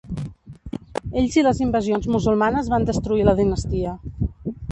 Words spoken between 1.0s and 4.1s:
Ells i les invasions musulmanes van destruir la dinastia.